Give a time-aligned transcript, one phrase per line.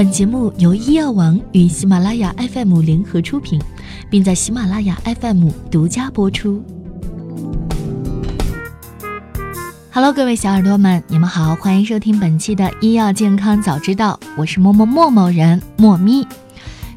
[0.00, 3.60] 本节目由医药王与喜马拉雅 FM 联合出品，
[4.08, 6.64] 并在喜马拉雅 FM 独家播出。
[9.92, 16.26] Hello，各位小耳朵们，你们好，欢迎收听本期的医药健康早知道，我是默默默默人莫咪。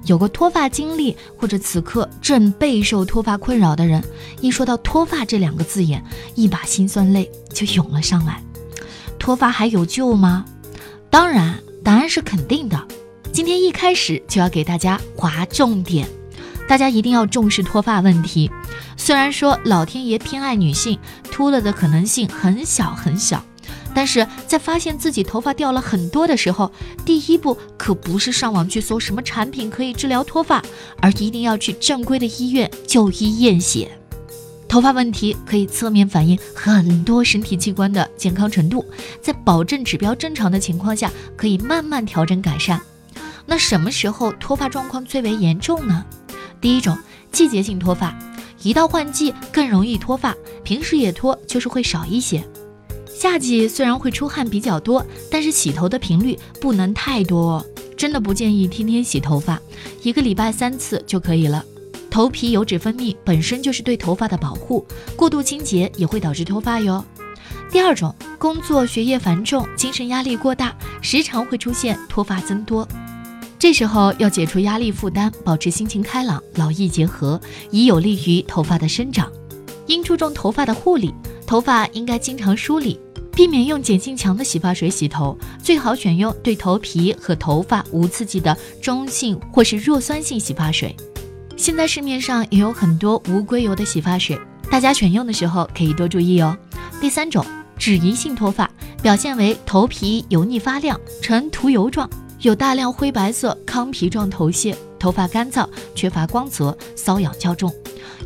[0.06, 4.02] 有过脱发经历或者此刻正备受脱发困扰的人，
[4.40, 6.02] 一说到脱发这两个字眼，
[6.36, 8.42] 一把辛酸泪就涌了上来。
[9.20, 10.46] 脱发还有救吗？
[11.10, 12.82] 当然，答案是肯定的。
[13.34, 16.07] 今天一开始就要给大家划重点，
[16.68, 18.50] 大家一定要重视脱发问题。
[18.96, 21.00] 虽然说老天爷偏爱女性，
[21.32, 23.43] 秃了的可能性很小很小，
[23.91, 26.71] 但是在发现自己头发掉了很多的时候，
[27.04, 30.63] 第一步可不是上网去搜什么产品可以治疗脱发，
[31.02, 33.91] 而一定要去正规的医院就医验血。
[34.67, 38.86] 头发问题可以侧面反映很多身体器官的健康程度，
[39.23, 42.80] 在保证指标正常的情况下，可以慢慢调整改善。
[43.45, 46.05] 那什么时候脱发状况最为严重呢？
[46.61, 46.97] 第一种，
[47.31, 48.17] 季节性脱发，
[48.61, 52.44] 一到换季更容易脱发，平时也脱，就是会少一些。
[53.14, 59.59] 夏季虽然会出汗比较多，但是洗头的频率不能太多哦，真的不建议天天洗头发，
[60.02, 61.64] 一个礼拜三次就可以了。
[62.09, 67.03] 头皮油脂分泌本身就是对头发的保护，过度清洁也会导致脱发哟。
[67.71, 72.88] 第二种，工作学业繁重，精神压力过大，时常会出现脱发增多。
[73.64, 77.39] 这时候要解除压力负担，保持心情开朗，劳逸结合，
[77.72, 79.31] 以有利于头发的生长。
[79.86, 81.14] 应注重头发的护理，
[81.47, 83.00] 头发应该经常梳理，
[83.31, 90.94] 避免用碱性强的洗发水洗头，最好选用对头皮和头发无刺激的中性或是弱酸性洗发水。
[91.55, 94.38] 现在市面上也有很多无硅油的洗发水，
[94.70, 96.53] 大家选用的时候可以多注意哦。
[97.00, 97.45] 第三种，
[97.77, 98.70] 脂溢性脱发，
[99.02, 102.09] 表现为头皮油腻发亮，呈涂油状。
[102.44, 107.73] 有大量灰白色糠皮状头屑，头发干燥，缺乏光泽，瘙痒较重。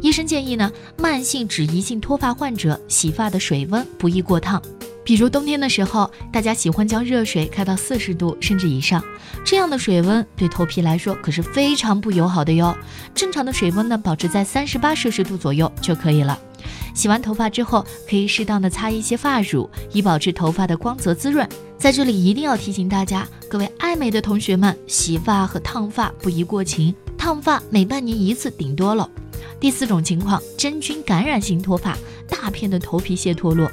[0.01, 4.59] 医生建议呢，慢性脂溢性脱发患者洗发的水温不宜过烫，
[5.03, 9.03] 比如冬天的时候，大家喜欢将热水开到四十度甚至以上，
[9.45, 12.75] 这样的水温对头皮来说可是非常不友好的哟。
[13.13, 16.39] 正常的水温呢，保持在三十八摄氏度左右就可以了。
[16.97, 21.47] 洗完头发之后，可以适当的擦一些发乳，以保持头发的光泽滋润。
[21.77, 29.07] 在这里一定要提醒大家，各位爱美的同学们，洗发和烫发不宜过勤，烫发每半年一次顶多了。
[29.59, 31.95] 第四种情况，真菌感染性脱发，
[32.27, 33.71] 大片的头皮屑脱落。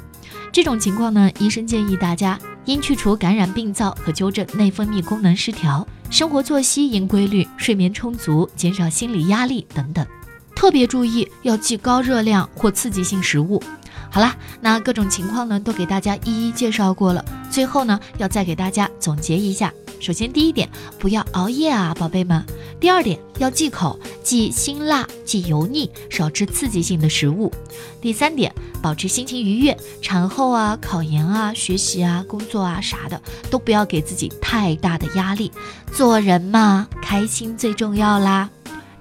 [0.51, 10.05] 这种情况呢，医生建议大家应去除感染病灶和纠正内分泌功能失调，生活作息应规律，睡眠充足，减少心理压力等等。
[10.65, 13.61] 特别注意要忌高热量或刺激性食物。
[14.09, 17.23] 好啦，那各种情况呢都给大家一一介绍过了。
[17.51, 19.71] 最后呢，要再给大家总结一下。
[19.99, 20.67] 首先，第一点，
[20.97, 22.43] 不要熬夜啊，宝贝们。
[22.79, 27.53] 第二点，要忌口，忌辛辣，忌油腻，少吃刺激性的食物。
[28.01, 28.51] 第三点，
[28.81, 29.77] 保持心情愉悦。
[30.01, 33.21] 产后啊，考研啊，学习啊，工作啊啥的，
[33.51, 35.51] 都不要给自己太大的压力。
[35.93, 38.49] 做人嘛，开心最重要啦。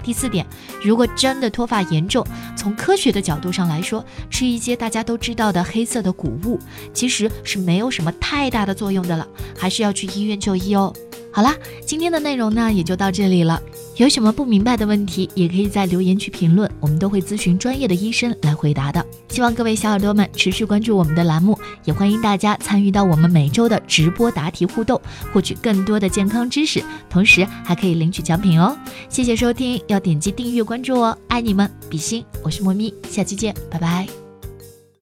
[0.04, 0.46] 第四点，
[0.82, 6.60] 如果真的脱发严重，从科学的角度上来说，吃一些大家都知道的黑色的谷物，
[6.92, 9.26] 其实是没有什么太大的作用的了，
[9.56, 10.92] 还是要去医院就医哦。
[11.34, 11.52] 好啦，
[11.84, 13.60] 今天的内容呢也就到这里了。
[13.96, 19.04] 有什么不明白的问题，也可以在留言区评论，我们都会咨询专业的医生来回答的。
[19.30, 25.00] 希望各位小耳朵们持续关注我们的栏目，也欢迎大家参与到我们每周的直播答题互动，
[25.32, 26.80] 获取更多的健康知识，
[27.10, 28.76] 同时还可以领取奖品哦。
[29.08, 34.23] 谢谢收听，要点击订阅关注哦，爱你们，比心，我是莫咪，下期见，拜拜。